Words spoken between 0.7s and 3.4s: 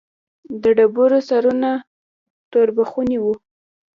ډبرو سرونه توربخوني وو.